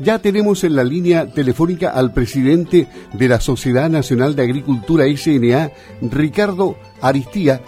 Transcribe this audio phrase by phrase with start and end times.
[0.00, 5.72] Ya tenemos en la línea telefónica al presidente de la Sociedad Nacional de Agricultura SNA,
[6.00, 7.60] Ricardo Aristía,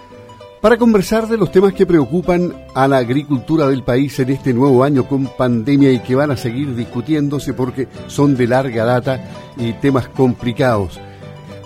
[0.62, 4.82] para conversar de los temas que preocupan a la agricultura del país en este nuevo
[4.82, 9.20] año con pandemia y que van a seguir discutiéndose porque son de larga data
[9.58, 10.98] y temas complicados.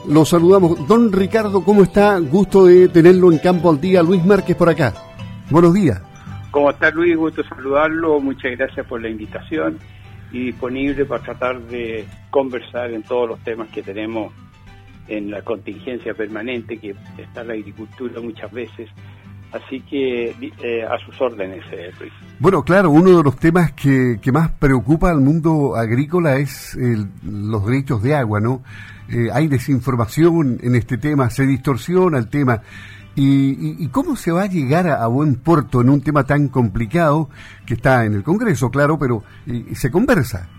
[0.09, 0.89] Los saludamos.
[0.89, 2.19] Don Ricardo, ¿cómo está?
[2.19, 4.03] Gusto de tenerlo en campo al día.
[4.03, 4.95] Luis Márquez por acá.
[5.49, 6.03] Buenos días.
[6.51, 7.17] ¿Cómo está Luis?
[7.17, 8.19] Gusto saludarlo.
[8.19, 9.79] Muchas gracias por la invitación
[10.37, 14.35] y disponible para tratar de conversar en todos los temas que tenemos
[15.09, 18.91] en la contingencia permanente que está la agricultura muchas veces.
[19.53, 22.13] Así que eh, a sus órdenes, eh, Luis.
[22.39, 26.77] Bueno, claro, uno de los temas que, que más preocupa al mundo agrícola es
[27.25, 28.63] los derechos de agua, ¿no?
[29.09, 32.63] Eh, hay desinformación en este tema, se distorsiona el tema.
[33.19, 37.31] ¿Y, cómo se va a llegar a, buen puerto en un tema tan complicado
[37.65, 39.25] que está en el Congreso, claro, pero
[39.73, 40.51] se conversa?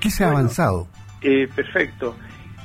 [0.00, 0.88] ¿Qué se ha avanzado?
[1.20, 2.14] perfecto.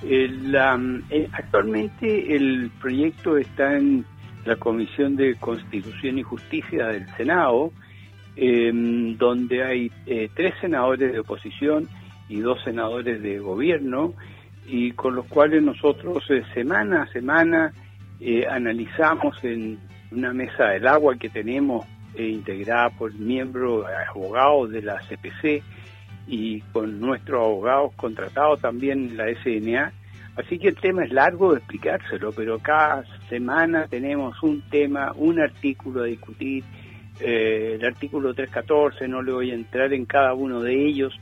[0.02, 4.06] Eh, actualmente el proyecto está en
[4.46, 7.72] la Comisión de Constitución y Justicia del Senado,
[8.36, 11.88] em, donde hay eh, tres senadores de oposición
[12.28, 14.14] y dos senadores de gobierno,
[14.68, 17.74] y con los cuales nosotros eh, semana a semana
[18.50, 19.80] analizamos en
[20.12, 21.86] una mesa del agua que tenemos
[22.18, 25.64] integrada por miembros abogados de la CPC,
[26.30, 29.92] y con nuestros abogados contratados también en la SNA.
[30.36, 35.40] Así que el tema es largo de explicárselo, pero cada semana tenemos un tema, un
[35.40, 36.64] artículo a discutir.
[37.22, 41.14] Eh, el artículo 314, no le voy a entrar en cada uno de ellos,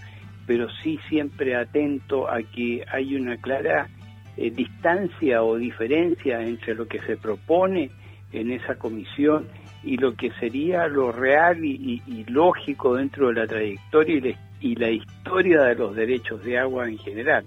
[0.45, 3.89] pero sí siempre atento a que hay una clara
[4.37, 7.89] eh, distancia o diferencia entre lo que se propone
[8.31, 9.47] en esa comisión
[9.83, 14.89] y lo que sería lo real y, lógico dentro de la trayectoria y y la
[14.89, 17.45] historia de los derechos de agua en general.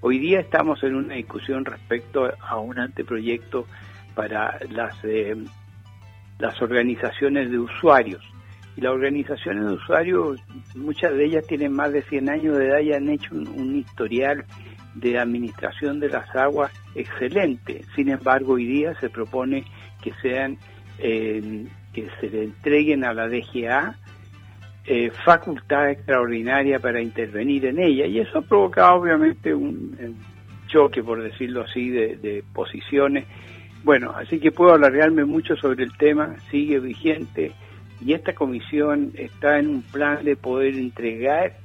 [0.00, 3.66] Hoy día estamos en una discusión respecto a un anteproyecto
[4.14, 5.36] para las, eh,
[6.38, 8.22] las organizaciones de usuarios.
[8.76, 10.40] Y las organizaciones de usuarios,
[10.74, 14.44] muchas de ellas tienen más de 100 años de edad y han hecho un, historial
[14.94, 17.84] de administración de las aguas excelente.
[17.94, 19.64] Sin embargo, hoy día se propone
[20.02, 20.58] que sean
[20.98, 23.96] eh, que se le entreguen a la DGA
[24.84, 30.18] eh, facultad extraordinaria para intervenir en ella y eso ha provocado obviamente un,
[30.66, 33.26] choque, por decirlo así, de, posiciones.
[33.84, 37.52] Bueno, así que puedo alargarme mucho sobre el tema, sigue vigente
[38.00, 41.56] y esta comisión está en un plan de poder entregar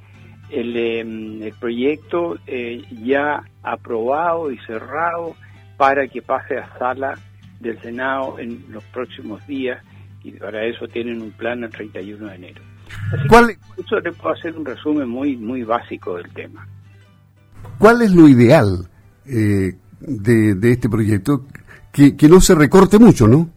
[0.50, 5.36] el, em, el proyecto eh, ya aprobado y cerrado
[5.76, 7.14] para que pase a sala
[7.60, 9.82] del Senado en los próximos días
[10.22, 12.62] y para eso tienen un plan el 31 de enero.
[13.28, 16.66] ¿Cuál, eso le puedo hacer un resumen muy, muy básico del tema.
[17.78, 18.88] ¿Cuál es lo ideal
[19.26, 21.44] eh, de, este proyecto?
[21.92, 23.48] Que, no se recorte mucho, ¿no?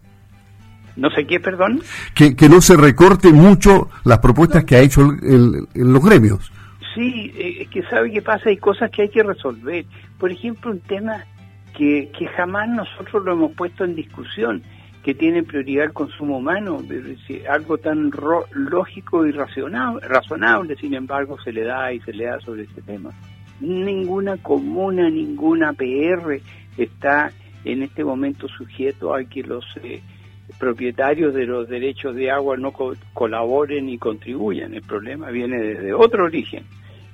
[0.96, 1.81] No sé qué, perdón.
[2.16, 6.52] Que, que no se recorte mucho las propuestas que ha hecho el, los gremios.
[6.96, 9.86] Sí, eh, es que sabe qué pasa, hay cosas que hay que resolver.
[10.18, 11.24] Por ejemplo, un tema
[11.78, 14.63] que, que jamás nosotros lo hemos puesto en discusión
[15.03, 16.80] que tiene prioridad el consumo humano,
[17.50, 18.12] algo tan
[18.52, 23.09] lógico y razonable, sin embargo, se le da y se le da sobre este tema.
[23.59, 26.40] Ninguna comuna, ninguna PR
[26.78, 27.31] está
[27.66, 30.01] en este momento sujeto a que los eh,
[30.59, 32.73] propietarios de los derechos de agua no
[33.13, 34.73] colaboren y contribuyan.
[34.73, 36.66] El problema viene desde otro origen.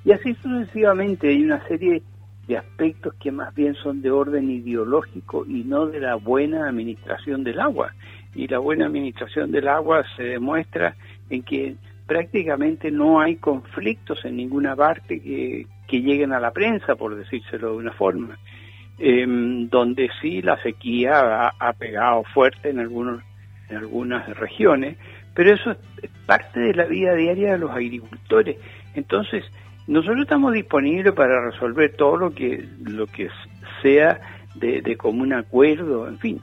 [0.06, 2.02] Y así sucesivamente hay una serie
[2.48, 7.44] de aspectos que más bien son de orden ideológico y no de la buena administración
[7.44, 7.94] del agua.
[8.34, 10.96] Y la buena administración del agua se demuestra
[11.30, 11.76] en que
[12.06, 17.78] prácticamente no hay conflictos en ninguna parte que, lleguen a la prensa, por decírselo de
[17.78, 18.38] una forma,
[19.00, 23.22] em, donde sí la sequía ha, pegado fuerte en, algunos,
[23.70, 24.98] en algunas regiones,
[25.34, 28.58] pero eso es parte de la vida diaria de los agricultores.
[28.96, 29.44] Entonces,
[29.86, 33.30] nosotros estamos disponibles para resolver todo lo que, lo que
[33.82, 34.20] sea
[34.56, 36.42] de, común acuerdo, en fin.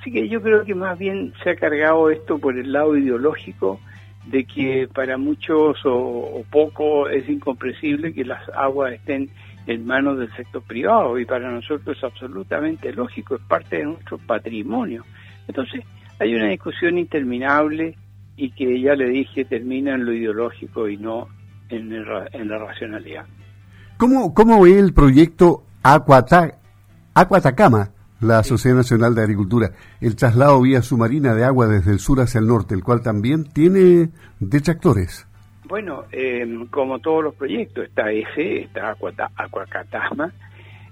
[0.00, 3.80] Así que yo creo que más bien se ha cargado esto por el lado ideológico
[4.26, 9.30] de que para muchos o, o poco es incomprensible que las aguas estén
[9.66, 14.18] en manos del sector privado y para nosotros es absolutamente lógico, es parte de nuestro
[14.18, 15.04] patrimonio.
[15.48, 15.84] Entonces
[16.18, 17.96] hay una discusión interminable
[18.36, 21.28] y que ya le dije termina en lo ideológico y no
[21.68, 23.26] en, la racionalidad.
[23.96, 27.90] ¿Cómo, ¿Cómo ve el proyecto Acuatacama,
[28.20, 29.70] la Sociedad Nacional de Agricultura,
[30.00, 33.44] el traslado vía submarina de agua desde el sur hacia el norte, el cual también
[33.44, 34.10] tiene
[34.40, 35.26] detractores?
[35.64, 38.96] Bueno, em, como todos los proyectos, está ese, está
[39.36, 40.32] Acuacatama,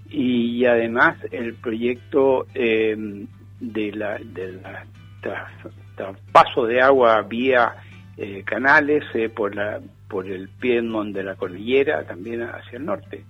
[0.08, 3.26] y además el proyecto em,
[3.60, 4.84] de la, de la
[5.94, 7.76] traspaso de agua vía
[8.16, 13.24] eh, canales eh, por la por el Piedmont de la cordillera también hacia el norte.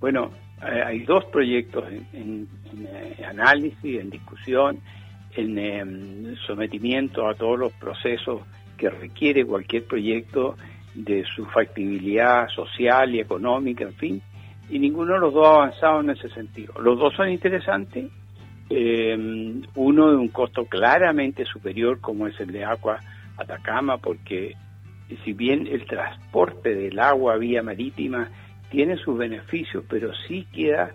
[0.00, 0.32] Bueno,
[0.62, 2.48] eh, hay dos proyectos en,
[3.24, 4.80] análisis, en discusión,
[5.36, 8.42] en em, sometimiento a todos los procesos
[8.76, 10.56] que requiere cualquier proyecto
[10.94, 14.22] de su factibilidad social y económica, en fin,
[14.70, 16.74] y ninguno de los dos ha avanzado en ese sentido.
[16.80, 18.10] Los dos son interesantes,
[18.70, 22.98] eh, uno de un costo claramente superior como es el de Agua
[23.36, 24.54] Atacama, porque
[25.24, 28.28] si bien el transporte del agua vía marítima
[28.70, 30.92] tiene sus beneficios, pero sí queda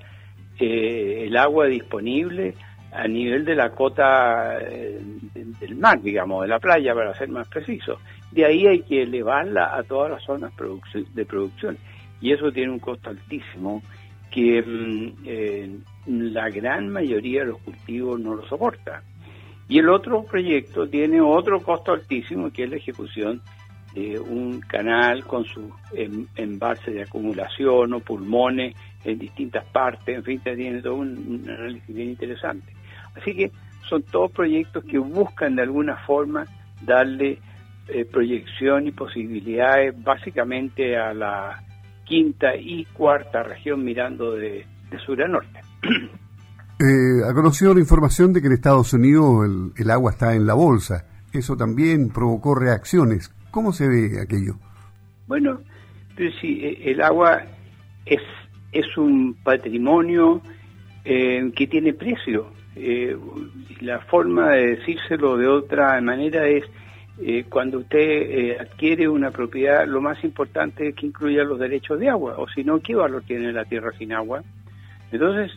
[0.59, 2.55] eh, el agua disponible
[2.91, 4.99] a nivel de la cota eh,
[5.33, 7.99] del mar, digamos, de la playa, para ser más preciso.
[8.31, 10.51] De ahí hay que elevarla a todas las zonas
[11.13, 11.77] de producción.
[12.21, 13.81] Y eso tiene un costo altísimo
[14.29, 19.03] que mm, eh, la gran mayoría de los cultivos no lo soporta.
[19.67, 23.41] Y el otro proyecto tiene otro costo altísimo, que es la ejecución
[23.93, 25.71] de un canal con su
[26.35, 32.09] embalse de acumulación o pulmones en distintas partes, en fin, tiene todo un análisis bien
[32.09, 32.73] interesante.
[33.15, 33.51] Así que
[33.87, 36.45] son todos proyectos que buscan de alguna forma
[36.81, 37.39] darle
[37.91, 41.63] eh, proyección y posibilidades básicamente a la
[42.05, 44.65] quinta y cuarta región mirando de,
[45.05, 45.59] sur a norte.
[46.81, 50.53] Eh, ha conocido la información de que en Estados Unidos el, agua está en la
[50.53, 51.05] bolsa.
[51.33, 53.35] Eso también provocó reacciones.
[53.51, 54.53] ¿Cómo se ve aquello?
[55.27, 55.59] Bueno,
[56.15, 57.43] pero sí, e, el agua
[58.05, 58.21] es,
[58.71, 60.41] es un patrimonio
[61.03, 62.49] eh, que tiene precio
[62.81, 63.17] eh,
[63.81, 66.63] la forma de decírselo de otra manera es
[67.21, 71.99] eh, cuando usted eh, adquiere una propiedad, lo más importante es que incluya los derechos
[71.99, 74.43] de agua, o si no, ¿qué valor tiene la tierra sin agua?
[75.11, 75.51] Entonces,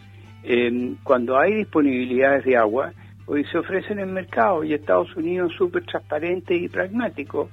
[1.05, 2.93] cuando hay disponibilidades de agua,
[3.27, 7.49] hoy se ofrecen en el mercado y Estados Unidos es súper transparente y pragmático.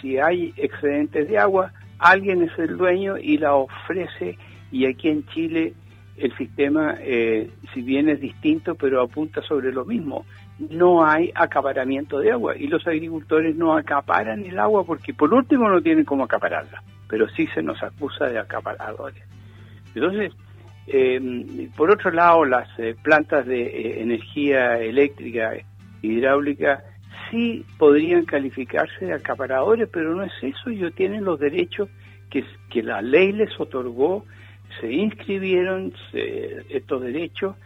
[0.00, 4.38] si hay excedentes de agua, alguien es el dueño y la ofrece
[4.70, 5.74] y aquí en Chile
[6.16, 10.24] el sistema, eh, si bien es distinto, pero apunta sobre lo mismo.
[10.58, 15.68] No hay acaparamiento de agua y los agricultores no acaparan el agua porque por último
[15.68, 19.22] no tienen cómo acapararla, pero sí se nos acusa de acaparadores.
[19.94, 20.32] Entonces,
[20.86, 25.54] eh, por otro lado, las eh, plantas de energía eléctrica
[26.02, 26.84] hidráulica
[27.30, 31.88] sí podrían calificarse de acaparadores, pero no es eso, ellos tienen los derechos
[32.68, 34.24] que la ley les otorgó
[34.80, 37.56] se inscribieron estos derechos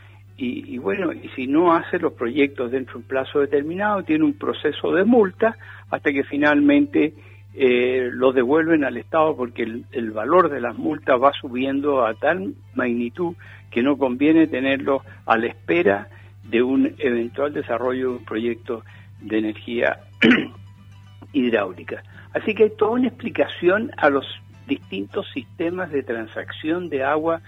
[0.40, 4.34] y, bueno, y si no hace los proyectos dentro de un plazo determinado, tiene un
[4.34, 5.56] proceso de multa
[5.90, 7.12] hasta que finalmente
[7.54, 12.54] eh, los devuelven al Estado porque el, valor de las multas va subiendo a tal
[12.76, 13.34] magnitud
[13.68, 16.08] que no conviene tenerlo a la espera
[16.44, 18.84] de un eventual desarrollo de un proyecto
[19.20, 19.98] de energía
[21.32, 22.04] hidráulica.
[22.32, 24.24] Así que hay toda una explicación a los
[24.68, 27.40] distintos sistemas de transacción de agua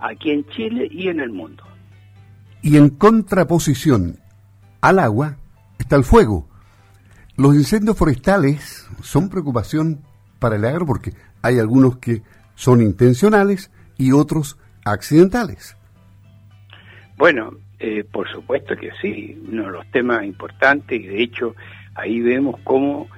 [0.00, 1.62] aquí en Chile y en el mundo.
[2.64, 4.20] Y en contraposición
[4.80, 5.36] al agua
[5.78, 6.48] está el fuego.
[7.36, 10.00] Los incendios forestales son preocupación
[10.38, 11.12] para el agro porque
[11.42, 12.22] hay algunos que
[12.54, 15.76] son intencionales y otros accidentales.
[17.18, 21.54] Bueno, eh, por supuesto que sí, uno de los temas importantes y de hecho
[21.94, 23.08] ahí vemos cómo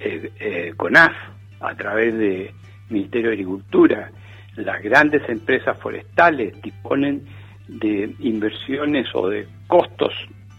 [0.00, 1.12] eh, eh, CONAF,
[1.60, 2.54] a través de
[2.88, 4.10] Ministerio de Agricultura,
[4.56, 7.26] las grandes empresas forestales disponen
[7.68, 10.12] de inversiones o de costos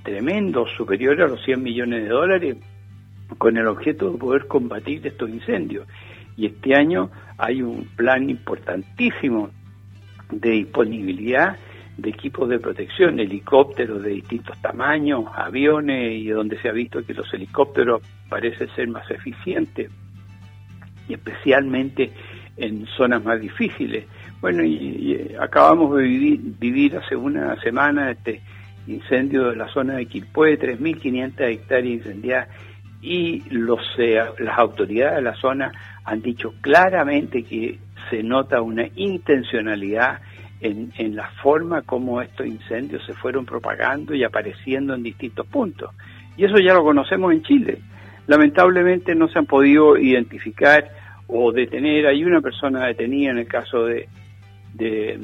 [0.03, 2.57] tremendos superiores a los 100 millones de dólares
[3.37, 5.87] con el objeto de poder combatir estos incendios.
[6.37, 9.49] Y este año hay un plan importantísimo
[10.31, 11.57] de disponibilidad
[11.97, 17.13] de equipos de protección, helicópteros de distintos tamaños, aviones, y donde se ha visto que
[17.13, 19.89] los helicópteros parecen ser más eficientes
[21.07, 22.11] y especialmente
[22.57, 24.05] en zonas más difíciles.
[24.45, 28.43] Bueno, y, acabamos de vivir, hace una semana este
[28.85, 32.49] incendio de la zona de Quilpué, 3.500 hectáreas incendiadas,
[33.01, 35.71] y los, eh, las autoridades de la zona
[36.03, 37.79] han dicho claramente que
[38.11, 40.19] se nota una intencionalidad
[40.61, 45.89] en, en la forma como estos incendios se fueron propagando y apareciendo en distintos puntos.
[46.37, 47.79] Y eso ya lo conocemos en Chile
[48.27, 50.89] lamentablemente no se han podido identificar
[51.27, 52.07] o detener.
[52.07, 54.07] Hay una persona detenida en el caso de,
[54.75, 55.19] de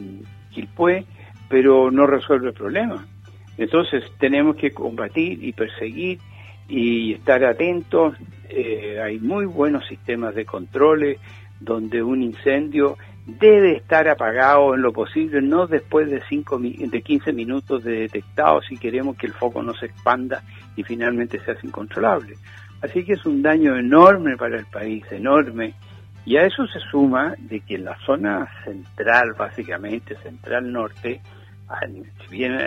[0.52, 1.06] Quilpué,
[1.50, 3.06] pero no resuelve el problema.
[3.58, 6.20] Entonces tenemos que combatir y perseguir
[6.68, 8.16] y estar atentos
[8.54, 11.20] eh, hay muy buenos sistemas de controles
[11.60, 17.32] donde un incendio debe estar apagado en lo posible, no después de, cinco, de 15
[17.34, 20.44] minutos de detectado si queremos que el foco no se expanda
[20.76, 22.36] y finalmente sea incontrolable.
[22.82, 25.76] Así que es un daño enorme para el país, enorme.
[26.26, 31.22] Y a eso se suma de que en la zona central, básicamente, central norte,
[32.22, 32.58] si bien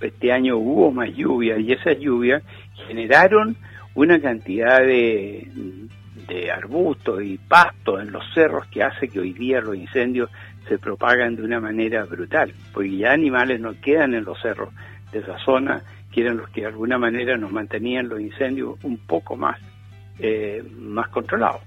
[0.00, 2.42] este año hubo más lluvia y esas lluvias
[2.86, 3.56] generaron
[3.94, 5.48] una cantidad de,
[6.28, 10.30] de arbustos y pastos en los cerros que hace que hoy día los incendios
[10.68, 14.72] se propagan de una manera brutal, porque ya animales no quedan en los cerros
[15.10, 18.98] de esa zona, que eran los que de alguna manera nos mantenían los incendios un
[18.98, 19.58] poco más,
[20.18, 21.62] eh, más controlados.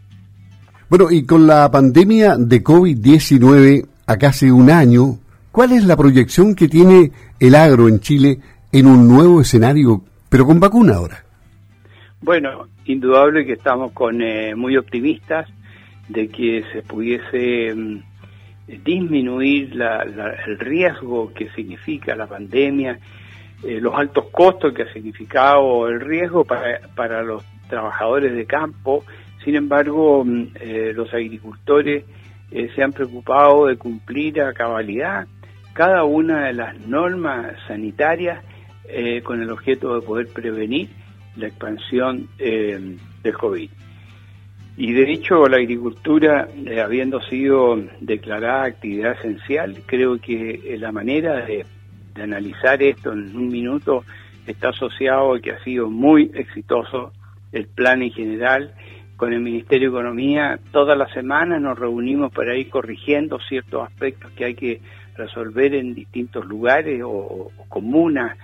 [0.95, 5.17] Bueno, y con la pandemia de COVID-19 a casi un año,
[5.51, 8.37] ¿cuál es la proyección que tiene el agro en Chile
[8.71, 11.23] en un nuevo escenario, pero con vacuna ahora?
[12.21, 15.49] Bueno, indudable que estamos con eh, muy optimistas
[16.09, 18.03] de que se pudiese mm,
[18.85, 19.73] disminuir
[20.45, 22.99] el riesgo que significa la pandemia,
[23.63, 29.03] eh, los altos costos que ha significado el riesgo para, para los trabajadores de campo.
[29.43, 32.05] Sin embargo, mm, eh, los agricultores
[32.75, 35.25] se han preocupado de cumplir a cabalidad
[35.73, 38.43] cada una de las normas sanitarias
[39.23, 40.87] con el objeto de poder prevenir
[41.35, 43.69] la expansión eh, del COVID.
[44.75, 50.91] Y de hecho la agricultura, eh, habiendo sido declarada actividad esencial, creo que eh, la
[50.91, 51.65] manera de,
[52.15, 54.03] analizar esto en un minuto
[54.45, 57.11] está asociado a que ha sido muy exitoso
[57.51, 58.73] el plan en general.
[59.23, 64.29] Con el Ministerio de Economía todas las semanas nos reunimos para ir corrigiendo ciertos aspectos
[64.33, 64.81] que hay que
[65.15, 68.37] resolver en distintos lugares o comunas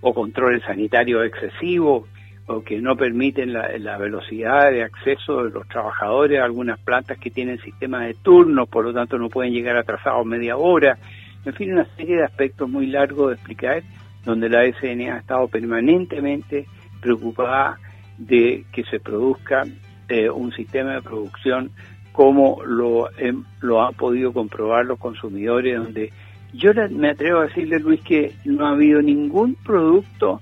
[0.00, 2.08] o controles sanitarios excesivos
[2.48, 7.30] o que no permiten la, velocidad de acceso de los trabajadores a algunas plantas que
[7.30, 10.98] tienen sistemas de turno, por lo tanto no pueden llegar atrasados media hora.
[11.44, 13.84] En fin, una serie de aspectos muy largos de explicar,
[14.24, 16.66] donde la SNA ha estado permanentemente
[17.00, 17.78] preocupada
[18.18, 19.64] de que se produzca
[20.08, 21.70] eh, un sistema de producción
[22.12, 23.08] como lo,
[23.60, 26.12] lo han podido comprobar los consumidores, donde
[26.52, 30.40] yo me atrevo a decirle, Luis, que no ha habido ningún producto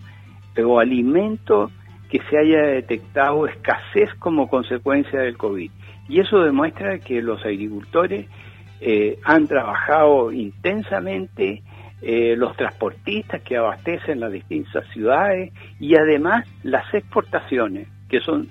[0.62, 1.70] o alimento
[2.10, 5.70] que se haya detectado escasez como consecuencia del COVID.
[6.10, 8.26] Y eso demuestra que los agricultores
[8.82, 11.62] eh, han trabajado intensamente,
[12.02, 18.48] eh, los transportistas que abastecen las distintas ciudades y además las exportaciones, que son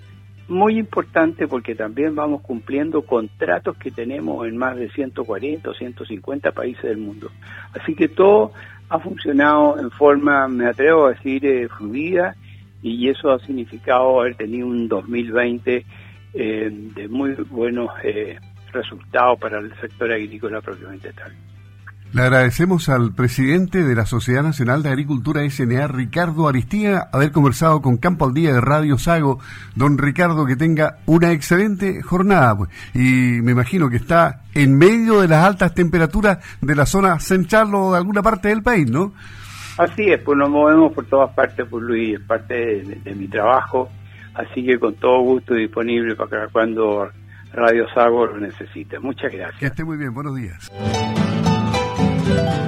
[0.52, 6.52] muy importantes porque también vamos cumpliendo contratos que tenemos en más de 140 o 150
[6.52, 7.32] países del mundo.
[7.74, 8.52] Así que todo
[8.90, 12.36] ha funcionado en forma, me atrevo a decir, eh, fluida
[12.84, 15.86] y eso ha significado haber tenido un 2020
[16.34, 18.38] eh, de muy buenos eh,
[18.74, 21.32] resultados para el sector agrícola propiamente tal.
[22.14, 27.82] Le agradecemos al presidente de la Sociedad Nacional de Agricultura SNA, Ricardo Aristía, haber conversado
[27.82, 29.40] con Campo al Día de Radio Sago.
[29.76, 32.58] Don Ricardo, que tenga una excelente jornada.
[32.58, 32.70] Pues.
[32.94, 37.74] Y me imagino que está en medio de las altas temperaturas de la zona central
[37.74, 39.14] o de alguna parte del país, ¿no?
[39.78, 43.90] Así es, pues nos movemos por todas partes, pues Luis, es parte de, mi trabajo,
[44.34, 47.10] así que con todo gusto disponible para cuando
[47.54, 49.00] Radio Sago lo necesite.
[49.00, 49.60] Muchas gracias.
[49.60, 50.70] Que esté muy bien, buenos días.
[52.34, 52.61] Thank you.